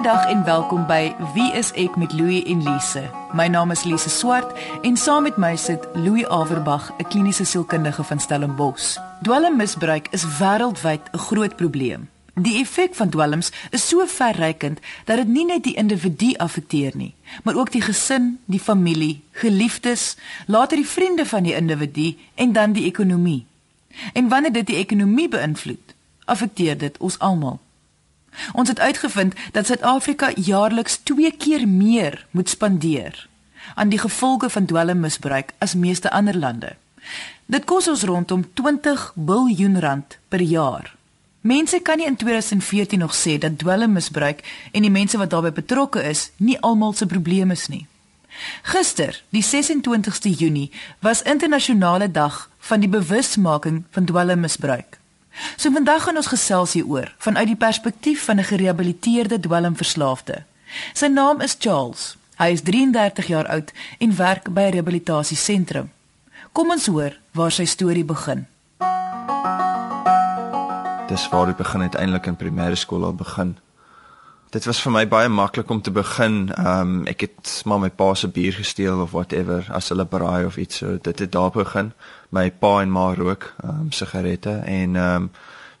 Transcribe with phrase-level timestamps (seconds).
[0.00, 3.02] Goeiedag en welkom by Wie is ek met Louie en Lise.
[3.36, 8.04] My naam is Lise Swart en saam met my sit Louie Averbag, 'n kliniese sielkundige
[8.04, 8.96] van Stellenbosch.
[9.22, 12.08] Dwelmmisbruik is wêreldwyd 'n groot probleem.
[12.34, 17.14] Die effek van dwelms is so verrykend dat dit nie net die individu affekteer nie,
[17.44, 22.72] maar ook die gesin, die familie, geliefdes, later die vriende van die individu en dan
[22.72, 23.46] die ekonomie.
[24.12, 25.94] En wanneer dit die ekonomie beïnvloed,
[26.24, 27.60] affekteer dit ons almal.
[28.52, 33.28] Ons het uitgevind dat Suid-Afrika jaarliks 2 keer meer moet spandeer
[33.74, 36.76] aan die gevolge van dwelmmisbruik as meeste ander lande.
[37.46, 40.94] Dit kos ons rondom 20 miljard rand per jaar.
[41.40, 44.42] Mense kan nie in 2014 nog sê dat dwelmmisbruik
[44.72, 47.86] en die mense wat daarbey betrokke is, nie almal se probleem is nie.
[48.62, 50.70] Gister, die 26ste Junie,
[51.00, 54.99] was internasionale dag van die bewusmaking van dwelmmisbruik.
[55.56, 60.42] So vandag gaan ons gesels hieroor vanuit die perspektief van 'n gerehabiliteerde dwelmverslaafde.
[60.92, 62.16] Sy naam is Charles.
[62.36, 65.90] Hy is 33 jaar oud en werk by 'n rehabilitasiesentrum.
[66.52, 68.46] Kom ons hoor waar sy storie begin.
[71.08, 73.56] Dis waar dit begin uiteindelik in primêre skool al begin.
[74.50, 76.48] Dit was vir my baie maklik om te begin.
[76.58, 80.44] Ehm um, ek het maar my pa se bier gesteel of whatever as hulle braai
[80.44, 80.96] of iets so.
[81.02, 81.92] Dit het daar begin
[82.34, 85.30] my pa en ma rook um, sigarette en ehm um,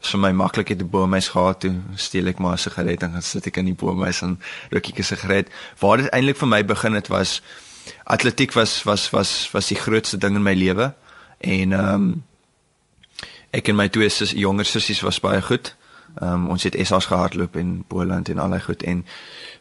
[0.00, 3.22] vir my maklik het 'n boomhuis gehad toe steel ek maar 'n sigaret en gaan
[3.22, 4.38] sit ek in die boomhuis en
[4.70, 5.48] rook ek 'n sigaret.
[5.78, 7.42] Waar dit eintlik vir my begin het was
[8.04, 10.94] atletiek was was was was die grootste ding in my lewe
[11.40, 12.24] en ehm um,
[13.50, 15.74] ek en my twee sis, jonger sissies was baie goed.
[16.18, 19.04] Ehm um, ons het SA's gehardloop in Boland en al daai goed en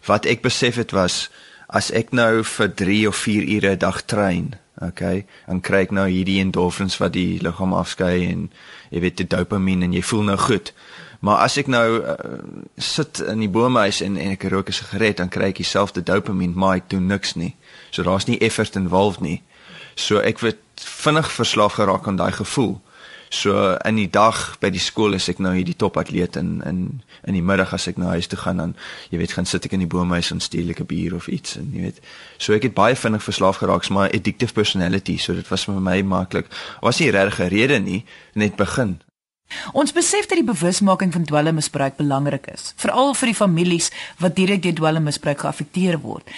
[0.05, 1.30] wat ek besef het was
[1.67, 5.92] as ek nou vir 3 of 4 ure 'n dag train Okay, dan kry ek
[5.92, 8.45] nou hierdie endorfins wat die liggaam afskei en
[8.95, 10.72] jy weet die dopamien en jy voel nou goed.
[11.20, 12.14] Maar as ek nou uh,
[12.80, 16.55] sit in die boomhuis en en ek rook 'n sigaret, dan kry ek dieselfde dopamien,
[16.55, 17.55] maar ek doen niks nie.
[17.92, 19.44] So daar's nie effort involved nie.
[19.95, 22.80] So ek word vinnig verslaaf geraak aan daai gevoel.
[23.30, 26.80] So in die dag by die skool is ek nou hierdie topatleet en in
[27.28, 28.72] in die middag as ek na huis toe gaan dan
[29.12, 31.58] jy weet gaan sit ek in die boomhuis en steel ek 'n bier of iets
[31.58, 32.00] en jy weet.
[32.38, 36.02] So ek het baie vinnig verslaaf geraak maar addictive personality so dit was vir my
[36.02, 36.48] maklik
[36.82, 39.00] was nie regtig 'n rede nie net begin.
[39.73, 44.62] Ons besef dat die bewusmaking van dwelmmisbruik belangrik is, veral vir die families wat direk
[44.62, 46.30] deur dwelmmisbruik geaffekteer word.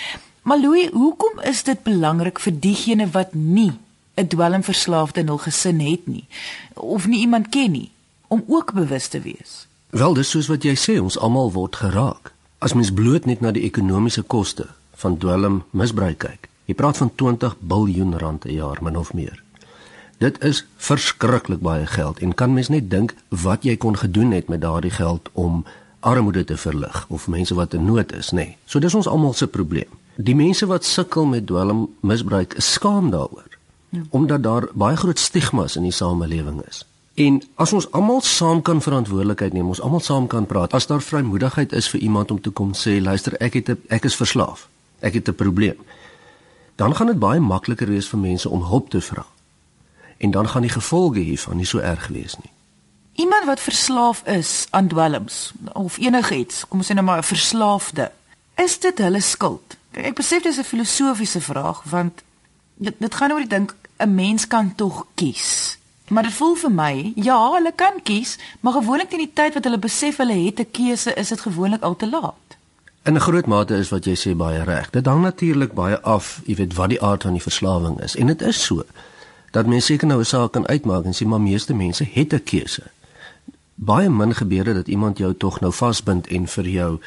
[0.44, 3.74] Maar Louis, hoekom is dit belangrik vir diegene wat nie
[4.22, 6.26] 'n dwelmverslaafde in hul gesin het nie
[6.74, 7.92] of nie iemand ken nie
[8.28, 9.68] om ook bewus te wees.
[9.90, 12.32] Wel, dis soos wat jy sê, ons almal word geraak.
[12.64, 14.70] As mens bloot net na die ekonomiese koste
[15.02, 16.48] van dwelmmisbruik kyk.
[16.70, 19.44] Jy praat van 20 miljard rand per jaar min of meer.
[20.24, 24.48] Dit is verskriklik baie geld en kan mens net dink wat jy kon gedoen het
[24.48, 25.66] met daardie geld om
[26.00, 28.36] armoede te verlig of mense wat in nood is, nê.
[28.36, 28.58] Nee.
[28.66, 29.90] So dis ons almal se probleem.
[30.16, 33.51] Die mense wat sukkel met dwelmmisbruik is skaam daaroor
[33.92, 34.02] ja.
[34.10, 36.86] omdat daar baie groot stigmas in die samelewing is.
[37.14, 41.04] En as ons almal saam kan verantwoordelikheid neem, ons almal saam kan praat, as daar
[41.04, 44.68] vrymoedigheid is vir iemand om te kom sê, luister, ek het 'n ek is verslaaf.
[45.00, 45.78] Ek het 'n probleem.
[46.76, 49.26] Dan gaan dit baie makliker wees vir mense om hulp te vra.
[50.18, 52.52] En dan gaan die gevolge hiervan nie so erg wees nie.
[53.14, 58.12] Iemand wat verslaaf is aan dwelms of enigiets, kom ons sê nou maar 'n verslaafde,
[58.56, 59.78] is dit hulle skuld?
[59.92, 62.22] Ek besef dis 'n filosofiese vraag want
[62.76, 65.78] dit dit gaan oor die dink 'n mens kan tog kies.
[66.10, 69.64] Maar dit voel vir my, ja, hulle kan kies, maar gewoonlik teen die tyd wat
[69.64, 72.58] hulle besef hulle het 'n keuse, is dit gewoonlik al te laat.
[73.04, 74.90] In 'n groot mate is wat jy sê baie reg.
[74.90, 78.16] Dit hang natuurlik baie af, jy weet, wat die aard van die verslawing is.
[78.16, 78.84] En dit is so
[79.52, 82.44] dat mense seker nou 'n saak kan uitmaak en sê maar meeste mense het 'n
[82.44, 82.84] keuse.
[83.76, 87.00] Baie min gebeure dat iemand jou tog nou vasbind en vir jou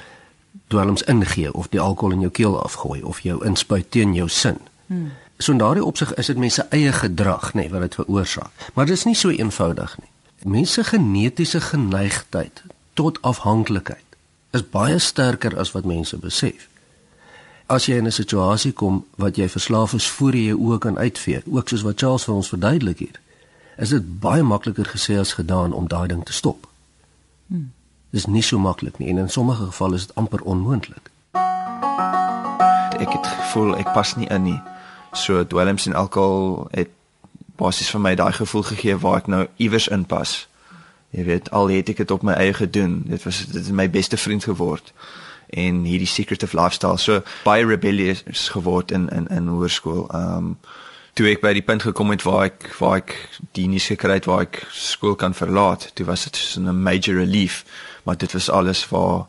[0.66, 4.59] dwelms ingee of die alkohol in jou keel afgooi of jou inspuit teen jou sin.
[4.87, 5.12] Hmm.
[5.39, 8.50] So in daardie opsig is dit mense eie gedrag, nê, nee, wat dit veroorsaak.
[8.75, 10.11] Maar dit is nie so eenvoudig nie.
[10.45, 12.62] Mense genetiese geneigtheid
[12.95, 14.03] tot afhanklikheid
[14.55, 16.69] is baie sterker as wat mense besef.
[17.67, 20.99] As jy in 'n situasie kom wat jy verslaaf is voor jy jou oë kan
[20.99, 23.20] uitvee, ook soos wat Charles vir ons verduidelik hier,
[23.76, 26.69] is dit baie makliker gesê as gedaan om daai ding te stop.
[27.47, 27.73] Hmm.
[28.11, 31.11] Dit is nie so maklik nie en in sommige gevalle is dit amper onmoontlik.
[33.00, 34.61] Ek het gevoel ek pas nie in nie
[35.16, 36.88] so dwelms en alkohol het
[37.56, 40.49] basies vir my daai gevoel gegee waar ek nou iewers inpas.
[41.14, 43.02] Jy weet, al het ek dit op my eie gedoen.
[43.06, 44.93] Dit was dit my beste vriend geword
[45.55, 50.08] en hierdie secretive lifestyle so baie rebellious geword in in in hoërskool.
[50.14, 50.56] Um
[51.14, 53.14] toe ek by die punt gekom het waar ek waar ek
[53.55, 57.14] die nuus gekry het waar ek skool kan verlaat, toe was dit so 'n major
[57.14, 57.64] relief,
[58.02, 59.26] maar dit was alles waar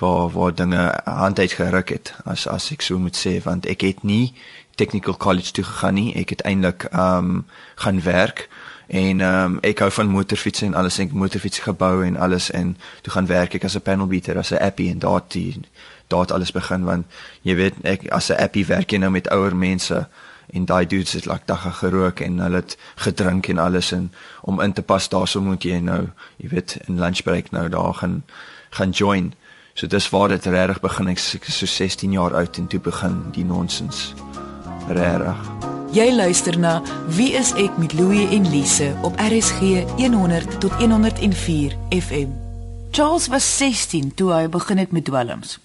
[0.00, 3.80] waar waar dinge hand uit geruk het as as ek so moet sê want ek
[3.80, 4.32] het nie
[4.74, 6.14] technical college toe gegaan nie.
[6.14, 8.48] Ek het eintlik ehm um, gaan werk
[8.86, 10.98] en ehm um, ek hou van motorfietsse en alles.
[10.98, 14.52] Ek motorfiets gebou en alles en toe gaan werk ek as 'n panel beater as
[14.52, 15.60] 'n appie en daar die
[16.08, 17.06] daar alles begin want
[17.42, 20.08] jy weet ek as 'n appie werk jy nou met ouer mense
[20.52, 24.60] en daai dudes het like dagga gerook en hulle het gedrink en alles en om
[24.60, 28.22] in te pas daarso moet jy nou jy weet in lunch break nou daar gaan
[28.70, 29.34] gaan join.
[29.74, 31.08] So dis waar dit regtig begin.
[31.08, 34.31] Ek so 16 jaar oud en toe begin die nonsens
[34.88, 35.50] regtig
[35.92, 36.78] Jy luister na
[37.12, 42.30] Wie is ek met Louie en Lise op RSG 100 tot 104 FM.
[42.90, 45.58] Charles was 16 toe hy begin het met dwelms.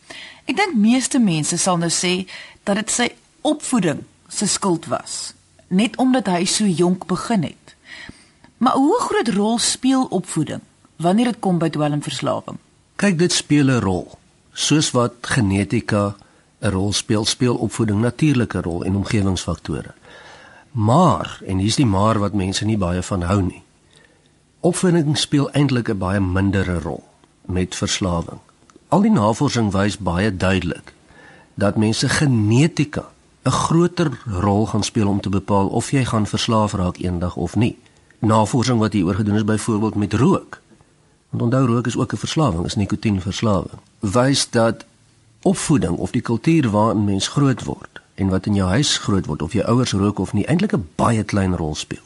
[0.43, 2.27] Ek dink meeste mense sal nou sê
[2.67, 3.07] dat dit sy
[3.47, 5.31] opvoeding se skuld was,
[5.71, 7.75] net omdat hy so jonk begin het.
[8.59, 10.63] Maar hoe groot rol speel opvoeding
[10.99, 12.59] wanneer dit kom by dwelmverslawing?
[12.99, 14.11] Kyk, dit speel 'n rol.
[14.51, 16.17] Soos wat genetika
[16.59, 19.93] 'n rol speel, speel opvoeding natuurlike rol en omgewingsfaktore.
[20.71, 23.63] Maar en hier's die maar wat mense nie baie van hou nie.
[24.59, 27.03] Opvoeding speel eintlik 'n baie mindere rol
[27.45, 28.39] met verslawing.
[28.87, 30.93] Al die navorsing wys baie duidelik
[31.53, 33.05] dat mense genetika
[33.43, 37.55] 'n groter rol gaan speel om te bepaal of jy gaan verslaaf raak eendag of
[37.55, 37.77] nie.
[38.19, 40.61] Navorsing wat hieroor gedoen is byvoorbeeld met rook.
[41.29, 43.79] Want onthou rook is ook 'n verslawing, is nikotienverslawing.
[43.99, 44.85] Wys dat
[45.47, 49.41] opvoeding of die kultuur waarin mens groot word en wat in jou huis groot word
[49.45, 52.05] of jou ouers rook of nie eintlik 'n baie klein rol speel.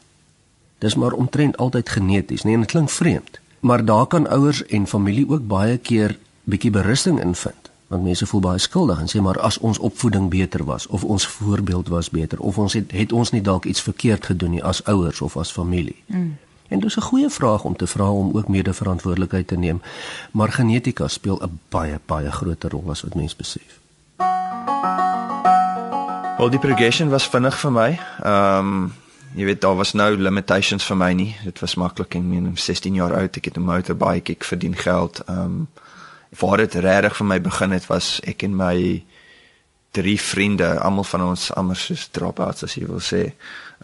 [0.78, 4.88] Dis maar omtrent altyd geneties, nee, en dit klink vreemd, maar daar kan ouers en
[4.88, 9.40] familie ook baie keer bietjie berusting invind, want mense voel baie skuldig en sê maar
[9.40, 13.32] as ons opvoeding beter was of ons voorbeeld was beter of ons het het ons
[13.32, 16.04] nie dalk iets verkeerd gedoen nie as ouers of as familie.
[16.06, 16.38] Mm.
[16.72, 19.82] En dis 'n goeie vraag om te vra om ook medeverantwoordelikheid te neem,
[20.32, 23.80] maar genetika speel 'n baie baie groter rol as wat mense besef.
[26.38, 28.00] Wel die progression was vinnig vir my.
[28.24, 28.94] Ehm um,
[29.36, 31.36] jy weet daar was nou limitations vir my nie.
[31.44, 35.20] Dit was maklik en min 16 jaar oud ek het 'n motorbike, ek verdien geld.
[35.26, 35.68] Ehm um,
[36.32, 39.04] voor dit regtig vir my begin het was ek en my
[39.92, 43.34] drie vriende, almal van ons almal soos dropouts as jy wil sê.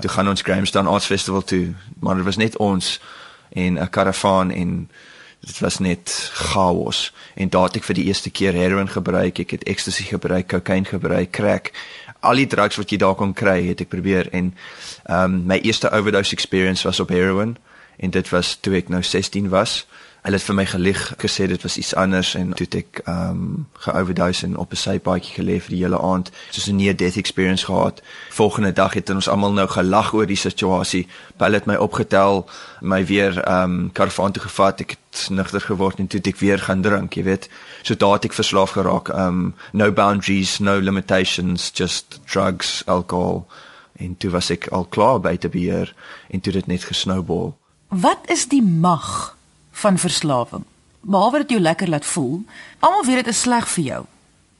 [0.01, 2.99] Toe gaan ons Grahamstown Arts Festival toe, maar dit was net ons
[3.49, 4.89] en 'n karavaan en
[5.39, 9.51] dit was net chaos en daar het ek vir die eerste keer heroin gebruik, ek
[9.51, 11.71] het ecstasy gebruik, kokain gebruik, crack
[12.19, 14.51] al die drugs wat jy daar kon kry, het ek probeer en
[15.05, 17.57] ehm um, my eerste overdose experience was op heroin
[17.97, 19.85] en dit was toe ek nou 16 was.
[20.27, 23.67] Hulle het vir my gelieg gesê dit was iets anders en toe ek ehm um,
[23.85, 27.65] geoverdose en op 'n sypaadjie geleef vir die hele aand, soos 'n near death experience
[27.65, 28.01] gehad.
[28.29, 31.07] Volgende dag het ons almal nou gelag oor die situasie.
[31.37, 32.49] Hulle het my opgetel,
[32.81, 34.79] my weer ehm um, karavaan toe gevat.
[34.79, 37.49] Ek het nigter geword en toe ek weer gaan drink, jy weet.
[37.81, 39.09] So het ek verslaaf geraak.
[39.09, 43.47] Ehm um, no boundaries, no limitations, just drugs, alcohol
[43.97, 45.95] en toe was ek al klaar by te beheer
[46.29, 47.53] en toe dit net gesnowball.
[47.87, 49.36] Wat is die mag
[49.77, 50.63] van verslawing.
[51.01, 52.43] Behalwe dit jou lekker laat voel,
[52.79, 54.03] almal weet dit is sleg vir jou.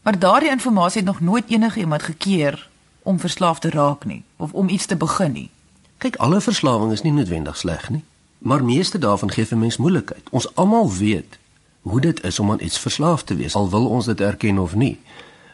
[0.02, 2.70] Maar daardie inligting het nog nooit enige iemand gekeer
[3.04, 5.50] om verslaaf te raak nie of om iets te begin nie.
[5.98, 8.04] Kyk, alle verslawing is nie noodwendig sleg nie,
[8.38, 10.30] maar meeste daarvan gee vir mens moeilikheid.
[10.30, 11.40] Ons almal weet
[11.82, 14.76] hoe dit is om aan iets verslaaf te wees, al wil ons dit erken of
[14.76, 15.00] nie.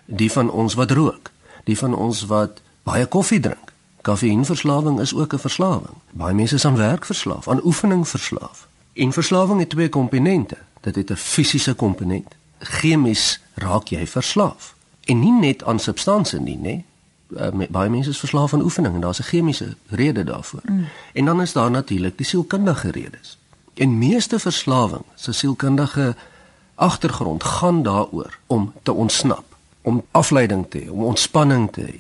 [0.06, 1.32] Die van ons wat rook,
[1.64, 3.72] die van ons wat baie koffie drink.
[4.04, 5.98] Koffienverslawing is ook 'n verslawing.
[6.12, 8.68] Baie mense is aan werk verslaaf, aan oefening verslaaf.
[8.94, 10.58] En verslawing het twee komponente.
[10.82, 12.36] Dit het 'n fisiese komponent.
[12.60, 14.76] Chemies raak jy verslaaf.
[15.04, 16.84] En nie net aan substansie nie, nê?
[17.38, 20.62] Uh, baie mense is verslaaf aan oefening en daar's 'n chemiese rede daarvoor.
[20.64, 20.86] Mm.
[21.14, 23.38] En dan is daar natuurlik die sielkundige redes.
[23.74, 26.16] En meeste verslawing se sielkundige
[26.76, 29.44] agtergrond gaan daaroor om te ontsnap,
[29.82, 32.00] om afleiding te hê, om ontspanning te hê,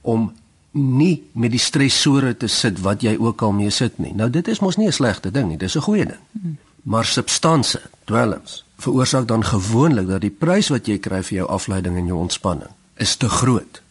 [0.00, 0.32] om
[0.72, 4.14] nie met die stresore te sit wat jy ook al mee sit nie.
[4.14, 6.56] Nou dit is mos nie 'n slegte ding nie, dis 'n goeie ding.
[6.82, 11.96] Maar substansie, dwelms, veroorsaak dan gewoonlik dat die prys wat jy kry vir jou afleiding
[11.96, 13.82] en jou ontspanning is te groot.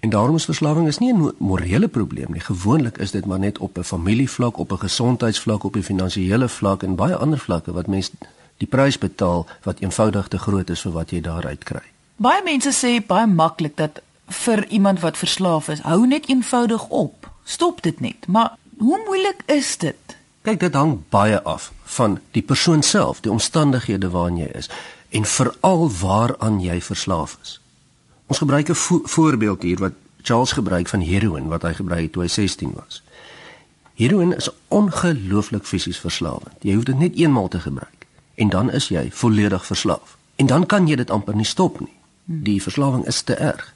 [0.00, 2.40] En daarom is verslawing is nie 'n morele probleem nie.
[2.40, 6.82] Gewoonlik is dit maar net op 'n familievlak, op 'n gesondheidsvlak, op 'n finansiële vlak
[6.82, 8.10] en baie ander vlakke wat mense
[8.56, 11.82] die prys betaal wat eenvoudig te groot is vir wat jy daaruit kry.
[12.16, 17.30] Baie mense sê baie maklik dat vir iemand wat verslaaf is, hou net eenvoudig op.
[17.44, 18.26] Stop dit net.
[18.26, 20.16] Maar hoe moeilik is dit?
[20.42, 24.70] Kyk, dit hang baie af van die persoon self, die omstandighede waarin jy is
[25.08, 27.60] en veral waaraan jy verslaaf is.
[28.26, 29.92] Ons gebruik 'n vo voorbeeld hier wat
[30.22, 33.02] Charles gebruik van heroin wat hy gebruik het toe hy 16 was.
[33.94, 36.56] Heroin is ongelooflik fisies verslawend.
[36.60, 40.16] Jy hoef dit net eenmaal te gebruik en dan is jy volledig verslaaf.
[40.36, 41.96] En dan kan jy dit amper nie stop nie.
[42.24, 43.74] Die verslawing is te erg.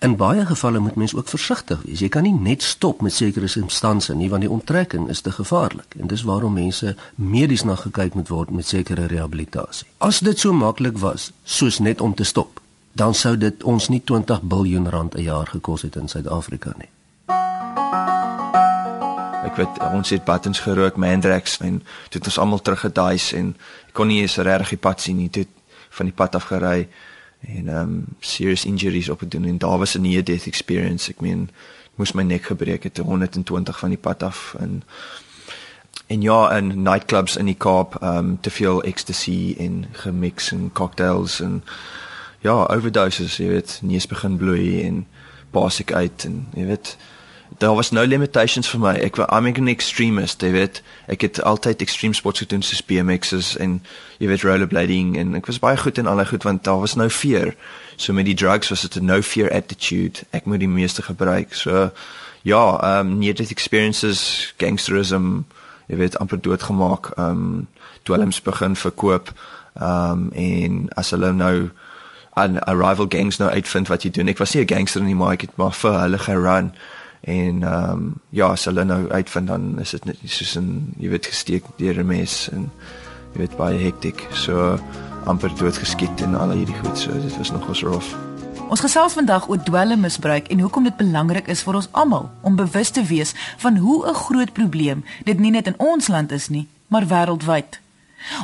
[0.00, 2.00] In baie gevalle moet mens ook versigtig wees.
[2.00, 5.92] Jy kan nie net stop met sekere substansies nie want die onttrekking is te gevaarlik
[6.00, 9.86] en dis waarom mense medies na gekyk moet word met sekere rehabilitasie.
[9.98, 14.00] As dit so maklik was soos net om te stop, dan sou dit ons nie
[14.00, 16.88] 20 miljard rand 'n jaar gekos het in Suid-Afrika nie.
[19.44, 21.78] Ek weet ons het buttons gerook, Mandrax en
[22.08, 25.30] dit het ons almal teruggedaai en ek kon nie eens regtig die pad sien nie.
[25.30, 25.46] Toe
[25.90, 26.88] van die pad af gery
[27.40, 31.10] en um serious injuries op gedoen en daar was 'n near death experience.
[31.10, 31.50] Ek meen,
[31.94, 34.54] moes my nek gebreek het 120 van die pad af.
[34.58, 34.82] En
[36.06, 41.40] en ja, in nightclubs in die Kaap um te veel ecstasy en gemix en cocktails
[41.40, 41.62] en
[42.38, 45.06] ja, overdoses, jy weet, neus begin bloei en
[45.50, 46.96] basic uit en jy weet
[47.60, 48.94] daar was no limitations vir my.
[49.04, 50.80] Ek I'm an extremist, jy weet.
[51.12, 53.82] Ek het altyd extreme sports gedoen soos BMX's en
[54.16, 57.08] jy weet rollerblading en ek was baie goed in alle goed want daar was no
[57.12, 57.52] fear.
[58.00, 60.24] So met die drugs was dit 'n no fear attitude.
[60.32, 61.54] Ek moet die meeste gebruik.
[61.54, 61.90] So
[62.42, 65.44] ja, um near death experiences, gangsterism,
[65.86, 67.12] jy weet amper doodgemaak.
[67.18, 67.68] Um
[68.02, 69.32] dwelms begin verkoop.
[69.76, 71.70] Um en as hulle nou
[72.34, 74.28] aan rival gangs nou uitvind wat jy doen.
[74.28, 76.72] Ek was nie 'n gangster nie, maar ek het maar vir hulle gerun
[77.20, 81.08] en ehm um, ja, as hulle nou uitvind dan is dit net soos 'n jy
[81.08, 82.70] weet gesteek deur 'n mes en
[83.32, 84.26] jy weet baie hektiek.
[84.32, 84.78] So
[85.24, 86.98] amper dood geskiet en al hierdie goed.
[86.98, 88.16] So dit was nogals rof.
[88.70, 92.90] Ons gesels vandag oor dwelmmisbruik en hoekom dit belangrik is vir ons almal om bewus
[92.90, 96.68] te wees van hoe 'n groot probleem dit nie net in ons land is nie,
[96.86, 97.80] maar wêreldwyd.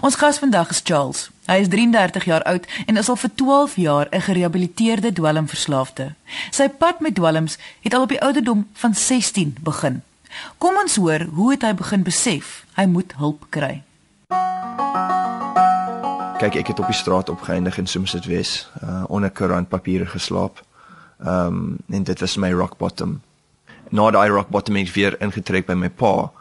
[0.00, 1.30] Ons gas vandag is Charles.
[1.46, 6.14] Hy is 33 jaar oud en is al vir 12 jaar 'n gerehabiliteerde dwelmverslaafde.
[6.50, 10.02] Sy pad met dwelms het al op die ouderdom van 16 begin.
[10.58, 13.82] Kom ons hoor hoe het hy begin besef hy moet hulp kry.
[16.38, 20.64] Kyk, ek het op die straat opgeëindig in Somerset West, uh, onder koerantpapiere geslaap.
[21.24, 23.20] Ehm um, en dit was my rock bottom.
[23.88, 26.32] Na daai rock bottom het ek weer ingetrek by my pa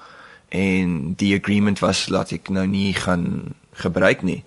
[0.56, 4.44] en die agreement was dat ek nou nie gaan gebruik nie.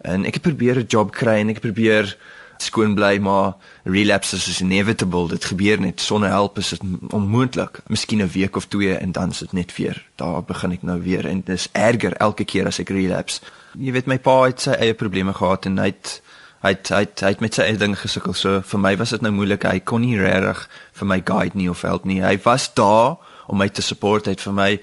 [0.00, 2.16] En ek het probeer 'n job kry en ek probeer
[2.62, 5.28] skoon bly maar relapse is inevitable.
[5.28, 7.80] Dit gebeur net sonder hulp is dit onmoontlik.
[7.86, 10.06] Miskien 'n week of twee en dan is dit net weer.
[10.16, 13.40] Daar begin ek nou weer en dit is erger elke keer as ek relapse.
[13.78, 16.22] Jy weet my pa het sy eie probleme gehad en hy het
[16.60, 18.34] hy het, hy het, hy het met sy eie ding gesukkel.
[18.34, 19.62] So vir my was dit nou moeilik.
[19.64, 22.20] Hy kon nie regtig vir my guide nie of help nie.
[22.20, 24.26] Hy was daar om my te support.
[24.26, 24.80] Hy het vir my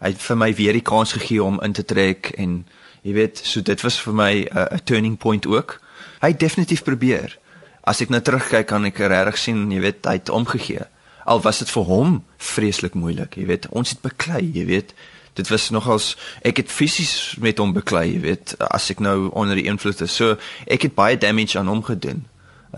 [0.00, 2.64] hy het vir my weer die kans gegee om in te trek en
[3.02, 5.80] jy weet, so dit was vir my 'n uh, turning point ook.
[6.20, 7.38] Hy het definitief probeer.
[7.84, 10.84] As ek nou terugkyk kan ek regtig sien, jy weet, hy het omgegee.
[11.24, 13.68] Al was dit vir hom vreeslik moeilik, jy weet.
[13.68, 14.94] Ons het beklei, jy weet.
[15.34, 19.56] Dit was nogals ek het fisies met hom beklei, jy weet, as ek nou onder
[19.56, 20.16] die invloed is.
[20.16, 22.26] So ek het baie damage aan hom gedoen.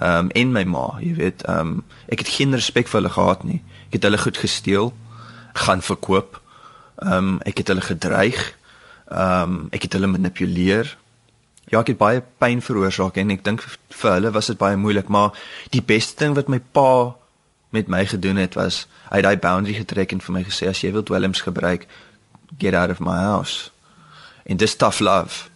[0.00, 3.12] Ehm um, en my ma, jy weet, ehm um, ek het geen respek vir hulle
[3.12, 3.62] gehad nie.
[3.88, 4.92] Ek het hulle goed gesteel,
[5.52, 6.41] gaan verkoop.
[7.02, 8.40] Ehm um, ek het hulle gedreig.
[9.08, 10.96] Ehm um, ek het hulle manipuleer.
[11.64, 15.08] Ja, ek het baie pyn veroorsaak en ek dink vir hulle was dit baie moeilik,
[15.08, 15.32] maar
[15.74, 17.14] die beste ding wat my pa
[17.72, 20.82] met my gedoen het was hy het daai boundary getrek en vir my gesê as
[20.84, 21.86] jy wil dwelms gebruik,
[22.58, 23.70] get out of my house.
[24.44, 25.48] En dis tough love.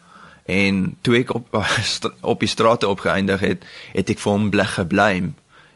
[0.46, 1.60] En toe ek op
[2.32, 5.34] op die strate opgeëindig het, het ek vir hom bleg geblame.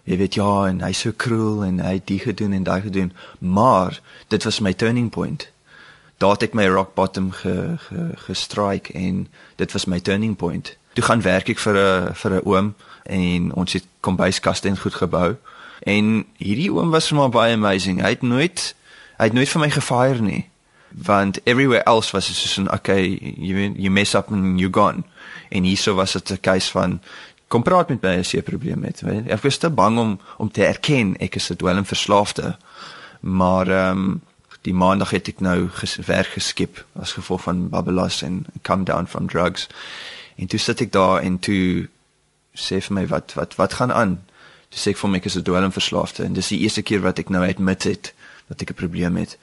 [0.09, 3.13] Jy weet ja, en hy's so cruel en hy het dit gedoen en daai gedoen,
[3.39, 5.51] maar dit was my turning point
[6.21, 10.77] daar het my rock bottom ge, ge, gestrike en dit was my turning point.
[10.93, 14.95] Toe gaan werk ek vir 'n vir 'n oom en ons het kombuiskaste en goed
[14.95, 15.37] gebou.
[15.83, 18.03] En hierdie oom was vir my baie amazing.
[18.03, 18.75] Hy het nooit
[19.17, 20.49] hy het nooit vir my gefire nie.
[20.89, 25.03] Want everywhere else was it soos 'n okay, you you mess up and you gone.
[25.49, 27.01] En hierso was dit 'n case van
[27.49, 29.03] kom praat met my as jy 'n probleem het.
[29.27, 32.57] Ek was te bang om om te erken ek is 'n dwelmverslaafde.
[33.21, 34.21] Maar ehm um,
[34.63, 39.07] die maandag het ek nou ges werk geskep as gevolg van babbelas en come down
[39.07, 39.69] from drugs.
[40.37, 41.89] En toe sit ek daar en toe
[42.57, 44.19] sê vir my wat wat wat gaan aan?
[44.69, 47.19] Toe sê ek vir my ek is 'n dwelmverslaafde en dis die eerste keer wat
[47.19, 48.13] ek nou admit het
[48.49, 49.39] dat ek 'n probleem het.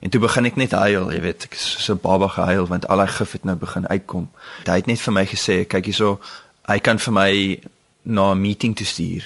[0.00, 2.88] En toe begin ek net huil, jy weet, ek is so 'n baba gehuil want
[2.88, 4.30] al die gif het nou begin uitkom.
[4.64, 6.20] Hy het net vir my gesê, kyk hierso,
[6.68, 7.60] hy kan vir my
[8.02, 9.24] na 'n meeting toe stuur.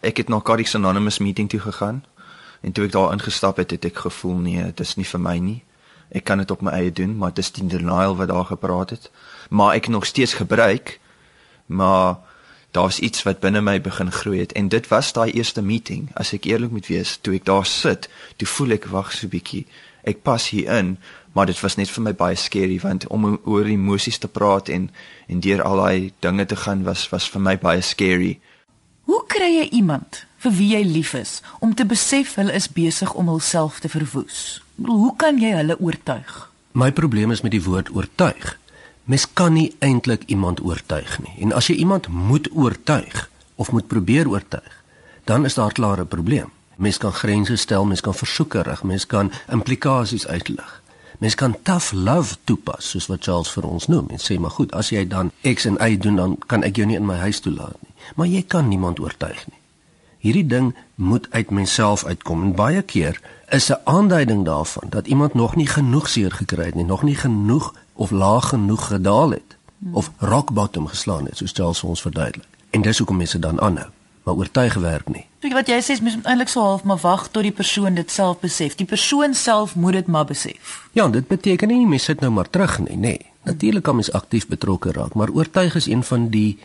[0.00, 2.04] Ek het na Cardiff Anonymous meeting toe gegaan
[2.60, 5.36] En toe ek daar ingestap het, het ek gevoel nee, dit is nie vir my
[5.38, 5.60] nie.
[6.10, 8.90] Ek kan dit op my eie doen, maar dit is die denial wat daar gepraat
[8.90, 9.10] het.
[9.48, 10.98] Maar ek nog steeds gebruik.
[11.66, 12.18] Maar
[12.70, 16.10] daar's iets wat binne my begin groei het en dit was daai eerste meeting.
[16.14, 19.30] As ek eerlik moet wees, toe ek daar sit, toe voel ek wag so 'n
[19.30, 19.66] bietjie.
[20.02, 20.98] Ek pas hier in,
[21.32, 24.90] maar dit was net vir my baie scary want om oor emosies te praat en
[25.26, 28.38] en deur al daai dinge te gaan was was vir my baie scary.
[29.08, 33.12] Hoe kry jy iemand vir wie jy lief is om te besef hulle is besig
[33.14, 34.60] om hulself te verwoes?
[34.86, 36.48] Hoe kan jy hulle oortuig?
[36.72, 38.56] My probleem is met die woord oortuig.
[39.04, 41.34] Mens kan nie eintlik iemand oortuig nie.
[41.42, 44.76] En as jy iemand moet oortuig of moet probeer oortuig,
[45.24, 46.52] dan is daar klare probleem.
[46.76, 50.80] Mens kan grense stel, mens kan versoeke rig, mens kan implikasies uitlig.
[51.18, 54.72] Mens kan tough love toepas, soos wat Charles vir ons noem en sê maar goed,
[54.72, 57.42] as jy dan X en Y doen dan kan ek jou nie in my huis
[57.44, 57.89] toelaat nie.
[58.16, 59.58] Maar jy kan niemand oortuig nie.
[60.20, 65.34] Hierdie ding moet uit menself uitkom en baie keer is 'n aanduiding daarvan dat iemand
[65.34, 69.56] nog nie genoeg seer gekry het nie, nog nie genoeg of laag genoeg gedaal het
[69.92, 72.48] of rock bottom geslaan het, soos Charles ons verduidelik.
[72.70, 73.88] En dis hoekom mense dan aanhou,
[74.22, 75.26] maar oortuig werk nie.
[75.40, 78.10] Weet wat jy sê, mens moet eintlik so half maar wag tot die persoon dit
[78.10, 78.74] self besef.
[78.74, 80.88] Die persoon self moet dit maar besef.
[80.92, 83.00] Ja, dit beteken nie mense sit nou maar terug nie, nê.
[83.00, 83.26] Nee.
[83.42, 86.58] Natuurlik kan mens aktief betrokke raak, maar oortuig is een van die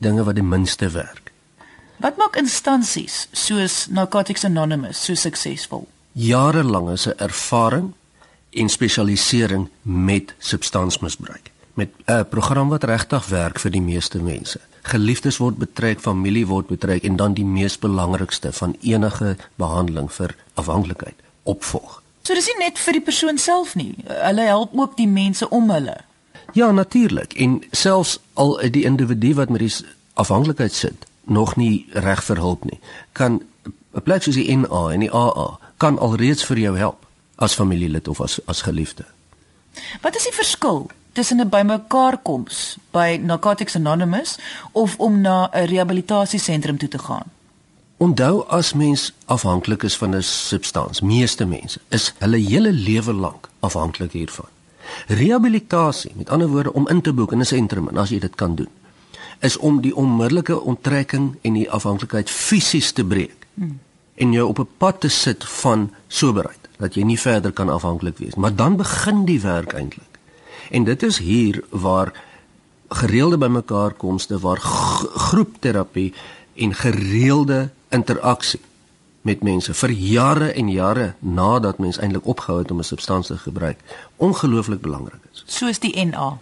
[0.00, 1.30] dinge wat die minste werk.
[2.00, 5.86] Wat maak instansies soos Narcotics Anonymous so suksesvol?
[6.16, 7.92] Jarelange se ervaring
[8.50, 14.60] en spesialisering met substansmisbruik met 'n program wat regtig werk vir die meeste mense.
[14.82, 20.34] Geliefdes word betrek, familie word betrek en dan die mees belangrikste van enige behandeling vir
[20.54, 22.02] afhanklikheid, opvolg.
[22.22, 23.94] So dis nie net vir die persoon self nie.
[24.06, 25.96] Hulle help ook die mense om hulle.
[26.52, 27.32] Ja, natuurlik.
[27.34, 29.74] En selfs al die individu wat met die
[30.14, 32.80] afhanklikheid sit, nog nie reg vir hulp nie,
[33.12, 33.42] kan
[33.94, 38.08] 'n plek soos die NA en die AA kan alreeds vir jou help as familielid
[38.08, 39.04] of as as geliefde.
[40.00, 44.38] Wat is die verskil tussen 'n bymekaar koms by Narcotics Anonymous
[44.72, 47.24] of om na 'n rehabilitasiesentrum toe te gaan?
[47.96, 53.48] Onthou as mens afhanklik is van 'n substans, meeste mense is hulle hele lewe lank
[53.60, 54.48] afhanklik hiervan.
[55.06, 58.34] Rehabilitasie, met ander woorde om in te boek in 'n sentrum en as jy dit
[58.34, 58.68] kan doen,
[59.40, 63.46] is om die onmiddellike onttrekking en die afhanklikheid fisies te breek.
[63.54, 63.78] Hmm.
[64.14, 68.18] En jou op 'n pad te sit van soberheid dat jy nie verder kan afhanklik
[68.18, 68.34] wees.
[68.34, 70.18] Maar dan begin die werk eintlik.
[70.70, 72.12] En dit is hier waar
[72.88, 74.60] gereelde bymekaarkomste, waar
[75.14, 76.14] groepterapie
[76.54, 78.60] en gereelde interaksie
[79.20, 83.42] met mense vir jare en jare nadat mens eintlik opgehou het om 'n substansie te
[83.42, 83.78] gebruik,
[84.16, 85.44] ongelooflik belangrik is.
[85.46, 86.38] Soos die NA.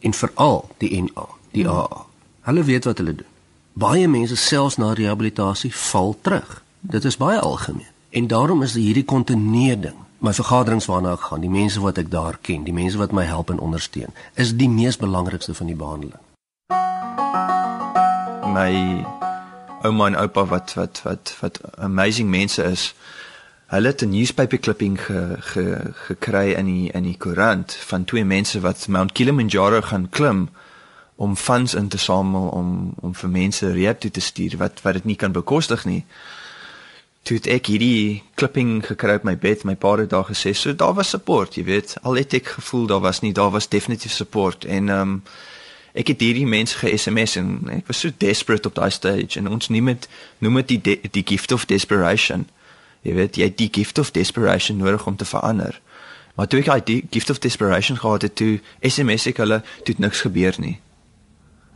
[0.00, 1.86] En veral die NA, die AA.
[1.88, 2.04] Hmm.
[2.40, 3.26] Hulle weet wat hulle doen.
[3.72, 6.62] Baie mense selfs na rehabilitasie val terug.
[6.80, 7.86] Dit is baie algemeen.
[8.10, 9.94] En daarom is hierdie kontinuer ding.
[10.18, 13.24] My vergaderings waarna ek gaan, die mense wat ek daar ken, die mense wat my
[13.24, 16.20] help en ondersteun, is die mees belangrikste van die behandeling.
[18.52, 18.70] My
[19.82, 22.94] ouma en oupa wat wat wat wat amazing mense is.
[23.66, 28.24] Hulle het 'n newspaper clipping ge, ge, gekry in die in die koerant van twee
[28.24, 30.48] mense wat Mount Kilimanjaro gaan klim
[31.16, 34.92] om funds in te samel om om vir mense rehab toe te stuur wat wat
[34.92, 36.04] dit nie kan bekostig nie
[37.22, 40.94] toe ek hierdie klipping gekry op my bed, my pa het daar gesê, so daar
[40.98, 41.94] was support, jy weet.
[42.02, 45.22] Al het ek gevoel daar was nie, daar was definitief support en ehm um,
[45.92, 49.68] ek het hierdie mense ge-SMS en ek was so desperate op daai stage en ons
[49.68, 52.46] noem dit noem dit die die gift of desperation.
[53.02, 55.80] Jy weet, jy het die gift of desperation nodig om te verander.
[56.34, 60.22] Maar toe ek die gift of desperation gehad het, toe SMS ek hulle, toe niks
[60.24, 60.78] gebeur nie.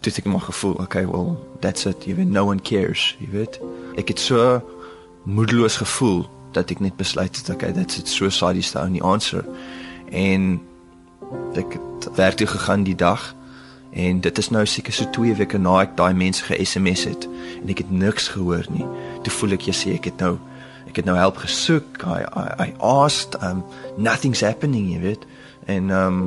[0.01, 2.07] Toe het ek maar gevoel, okay, well, that's it.
[2.07, 3.61] You know one cares, jy weet.
[3.99, 4.63] Ek het so
[5.27, 6.25] moedeloos gevoel
[6.57, 9.45] dat ek net besluit het okay dit is so sadie the only answer
[10.11, 10.61] en
[11.59, 13.35] ek het werk toe gegaan die dag
[13.97, 17.29] en dit is nou seker so 2 weke na ek daai mense ge-SMS het
[17.63, 18.87] en ek het niks gehoor nie
[19.25, 20.37] toe voel ek jy sê ek het nou
[20.87, 23.65] ek het nou help gesoek i i, I asked um
[23.97, 25.25] nothing's happening you weet
[25.67, 26.27] en um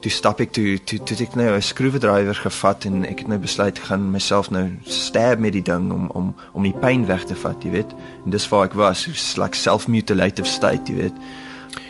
[0.00, 3.38] toe stap ek toe toe toe ek nou 'n skroewedraaier gevat en ek het nou
[3.38, 7.34] besluit gaan myself nou stab met die ding om om om die pyn weg te
[7.34, 7.92] vat, jy weet.
[8.24, 11.16] En dis waar ek was, it's like self-mutilative state, jy weet.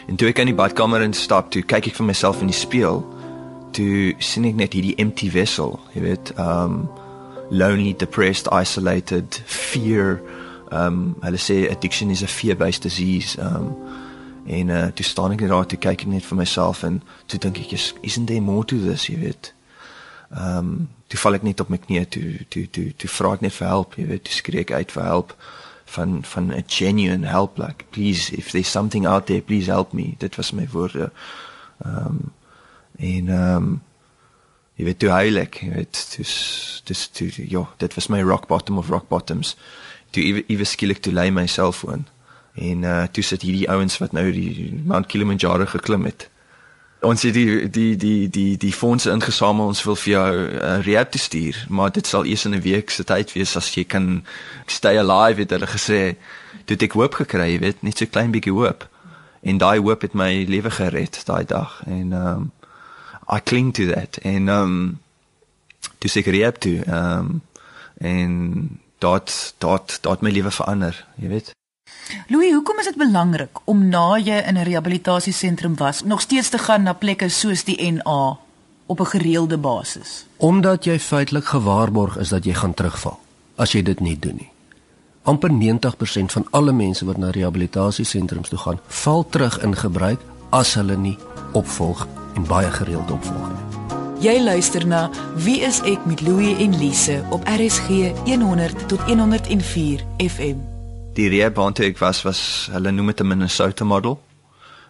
[0.08, 3.04] En toe ek in die badkamer instap, toe kyk ek vir myself in die spieël.
[3.70, 6.34] Toe sien ek net hierdie empty vessel, jy weet.
[6.38, 6.88] Um
[7.50, 10.20] lonely, depressed, isolated, fear.
[10.70, 13.38] Um hulle sê addiction is a fear-based disease.
[13.38, 13.74] Um
[14.46, 17.58] En uh toe staan ek net daar toe kyk net vir myself en toe dink
[17.60, 19.52] ek is isn't there more to this, jy weet.
[20.30, 23.54] Um, toe val ek net op my knieë toe toe toe toe vra ek net
[23.54, 25.34] vir hulp, jy weet, toe skree ek uit vir hulp
[25.94, 30.14] van van 'n genuine help like please if there's something out there please help me.
[30.18, 31.10] Dit was my woorde.
[31.84, 32.32] Ehm um,
[33.00, 33.70] en ehm um,
[34.80, 36.34] jy weet toe heilig, jy weet, dis
[36.88, 39.56] dis toe ja, dit was my rock bottom of rock bottoms.
[40.10, 42.06] Toe ewe skielik toe lê my selfoon.
[42.54, 46.28] En uh toe sit hierdie ouens wat nou die Mount Kilimanjaro geklim het.
[47.00, 50.80] Ons het die die die die die fondse ingesamel ons wil vir jou 'n uh,
[50.84, 53.84] rehab te stuur maar dit sal eers in 'n week se tyd wees as jy
[53.84, 54.24] kan
[54.66, 56.16] stay alive het hulle gesê.
[56.64, 58.88] Dit ek hoop gekry weet net so klein bietjie hoop.
[59.42, 61.82] En daai hoop het my lewe gered daai dag.
[61.86, 62.52] En um
[63.32, 65.00] I cling to that en um
[65.98, 67.42] toe seker rehab toe um
[67.98, 71.54] en dat dat dat my lewe verander jy weet
[72.28, 76.58] Louis, hoekom is dit belangrik om na jy in 'n rehabilitasiesentrum was, nog steeds te
[76.58, 78.38] gaan na plekke soos die NA
[78.86, 80.26] op 'n gereelde basis?
[80.36, 83.18] Omdat jy feitelik gewaarborg is dat jy gaan terugval
[83.56, 84.50] as jy dit nie doen nie.
[85.22, 90.74] amper 90% van alle mense wat na rehabilitasiesentrums toe gaan, val terug in gebruik as
[90.74, 91.18] hulle nie
[91.52, 92.06] opvolg
[92.40, 93.68] en baie gereeld opvolg nie.
[94.24, 95.06] Jy luister na
[95.44, 100.70] Wie is ek met Louie en Lise op RSG 100 tot 104 FM
[101.20, 102.40] die rehab toe ek was was
[102.72, 104.20] hulle noem dit 'n Minnesota model.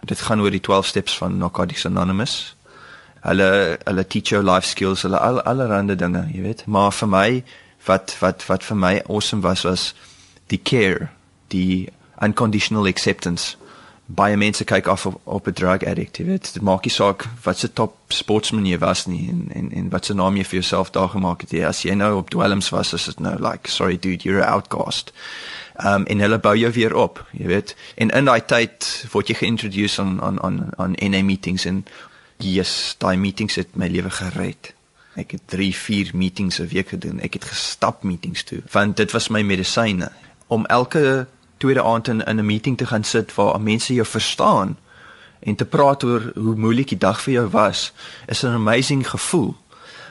[0.07, 2.55] Dit gaan oor die 12 steps van Narcotics Anonymous.
[3.21, 6.67] Hulle hulle teach jou life skills, hulle al allerlei dinge, jy weet.
[6.67, 7.45] Maar vir my
[7.87, 9.95] wat wat wat vir my awesome was was
[10.47, 11.09] die care,
[11.49, 11.89] die
[12.23, 13.57] unconditional acceptance.
[14.11, 16.53] Baie mense kyk af op, op 'n drug addict, jy weet.
[16.53, 20.05] Dit maak nie saak wat se top sportsman jy was nie en en en wat
[20.05, 21.53] se naam jy vir jouself daar gemaak het.
[21.65, 25.13] As jy nou op dwelms was, is dit nou like sorry dude, you're an outcast
[25.85, 27.75] um, en hulle bou jou weer op, jy weet.
[27.95, 31.85] En in daai tyd word jy geïntroduce aan aan aan aan NA meetings en
[32.37, 34.75] yes, daai meetings het my lewe gered.
[35.19, 37.21] Ek het 3, 4 meetings 'n week gedoen.
[37.21, 40.13] Ek het gestap meetings toe want dit was my medisyne
[40.47, 41.27] om elke
[41.61, 44.79] tweede aand in, in 'n meeting te gaan sit waar mense jou verstaan
[45.41, 47.93] en te praat oor hoe moeilik die dag vir jou was
[48.27, 49.57] is 'n amazing gevoel.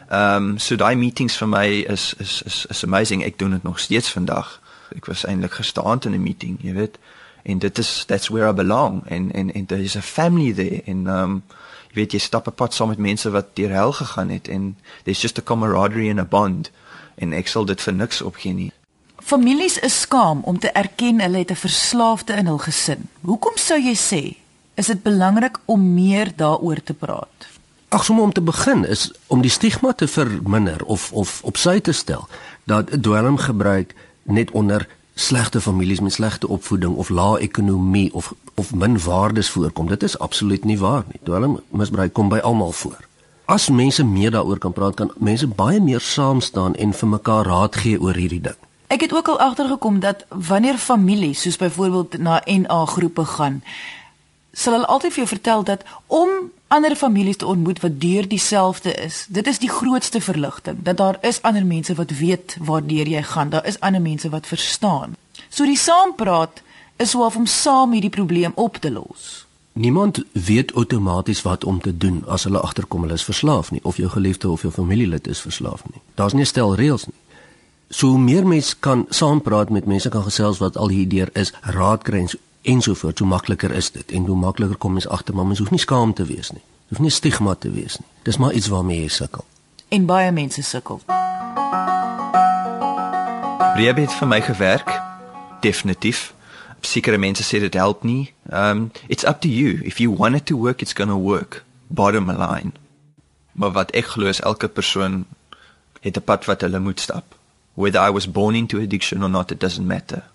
[0.09, 3.23] Ehm um, so daai meetings vir my is is is is amazing.
[3.23, 4.59] Ek doen dit nog steeds vandag
[4.95, 6.97] ek was eintlik gestaand in 'n meeting, jy weet.
[7.43, 10.81] En dit is that's where I belong en en en there is a family there
[10.85, 11.43] en um
[11.89, 14.77] jy weet jy stap 'n pad saam met mense wat deur hel gegaan het en
[15.03, 16.71] there's just a camaraderie and a bond
[17.15, 18.71] en ek sal dit vir niks opgee nie.
[19.23, 23.09] Families is skaam om te erken hulle het 'n verslaafde in hul gesin.
[23.21, 24.35] Hoekom sou jy sê
[24.73, 27.47] is dit belangrik om meer daaroor te praat?
[27.89, 31.79] Ag sommer om te begin is om die stigma te verminder of of op sy
[31.79, 32.27] te stel
[32.63, 38.99] dat dwelmgebruik net onder slegte families met slegte opvoeding of lae ekonomie of of min
[38.99, 39.87] waardes voorkom.
[39.87, 41.19] Dit is absoluut nie waar nie.
[41.23, 43.07] Dwelmmisbruik kom by almal voor.
[43.45, 47.45] As mense meer daaroor kan praat, kan mense baie meer saam staan en vir mekaar
[47.45, 48.57] raad gee oor hierdie ding.
[48.89, 53.63] Ek het ook al agtergekom dat wanneer families soos byvoorbeeld na NA groepe gaan,
[54.51, 56.29] sal hulle altyd vir jou vertel dat om
[56.67, 59.25] ander families te ontmoet wat deur dieselfde is.
[59.29, 63.49] Dit is die grootste verligting dat daar is ander mense wat weet waartoe jy gaan.
[63.49, 65.15] Daar is ander mense wat verstaan.
[65.49, 66.61] So die saampraat
[66.97, 69.45] is hoe om saam hierdie probleem op te los.
[69.73, 73.97] Niemand weet outomaties wat om te doen as hulle agterkom hulle is verslaaf nie of
[73.97, 76.01] jou geliefde of jou familielid is verslaaf nie.
[76.15, 77.15] Daar's nie stel reëls nie.
[77.89, 82.19] So meer mense kan saampraat met mense kan gesels wat al hierdeur is, raad kry
[82.19, 85.59] en so ensovoorts, hoe makliker is dit en hoe makliker kom mens agter maar mens
[85.59, 86.61] hoef nie skaam te wees nie.
[86.89, 88.05] Hoef nie stigma te wees nie.
[88.23, 89.45] Dis maar iets waarmee jy sukkel.
[89.89, 91.01] En baie mense sukkel.
[93.79, 94.93] Rehab het vir my gewerk.
[95.65, 96.33] Definitief.
[96.85, 98.33] Sekere mense sê dit help nie.
[98.53, 99.81] Um it's up to you.
[99.81, 101.63] If you want it to work, it's going to work.
[101.87, 102.71] Bottom line.
[103.57, 105.25] Maar wat ek glo is elke persoon
[106.05, 107.38] het 'n pad wat hulle moet stap.
[107.79, 110.25] Whether I was born into addiction or not, it doesn't matter.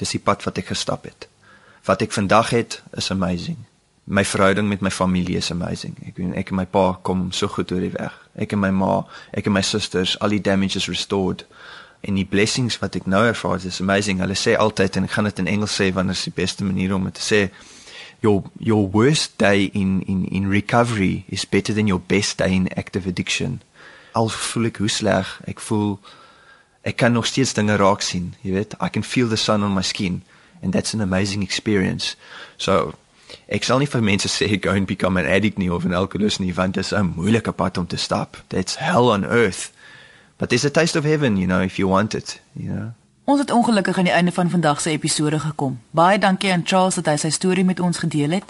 [0.00, 1.28] Dis die pad wat ek gestap het
[1.86, 3.56] wat ek vandag het is amazing.
[4.04, 5.96] My verhouding met my familie is amazing.
[6.06, 8.14] Ek weet ek en my pa kom so goed oor die weg.
[8.38, 9.00] Ek en my ma,
[9.34, 11.42] ek en my susters, al die damages restored.
[12.06, 14.20] En die blessings wat ek nou ervaar is amazing.
[14.22, 16.94] Hulle sê altyd en ek gaan dit in Engels sê wanneer is die beste manier
[16.94, 17.40] om dit te sê.
[18.22, 22.68] Your your worst day in in in recovery is better than your best day in
[22.76, 23.60] active addiction.
[24.14, 25.98] Al voel ek hoe sleg, ek voel
[26.86, 28.76] ek kan nog steeds dinge raak sien, jy weet.
[28.80, 30.22] I can feel the sun on my skin
[30.62, 32.16] and that's an amazing experience.
[32.56, 32.94] So
[33.48, 36.38] ek sal nie vir mense sê go and become an addict nie of an alcoholic
[36.40, 38.36] nie want dit is 'n moeilike pad om te stap.
[38.48, 39.72] That's hell on earth.
[40.38, 42.92] But there's a taste of heaven, you know, if you want it, you know.
[43.26, 45.80] Ons het ongelukkig aan die einde van vandag se episode gekom.
[45.90, 48.44] Baie dankie aan Charles dat hy sy storie met ons gedeel het.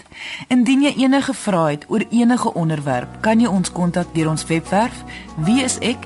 [0.53, 4.93] Indien jy enige vrae het oor enige onderwerp, kan jy ons kontak deur ons webwerf
[5.47, 5.97] wieisek.co.za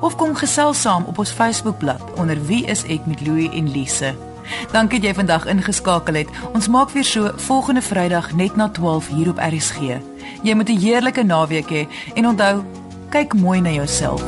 [0.00, 4.10] of kom gesels saam op ons Facebookblad onder Wie is ek met Louie en Lise.
[4.74, 6.28] Dankie dat jy vandag ingeskakel het.
[6.58, 9.78] Ons maak weer so volgende Vrydag net na 12 hier op RSG.
[10.42, 12.64] Jy moet 'n heerlike naweek hê he, en onthou,
[13.10, 14.22] kyk mooi na jouself.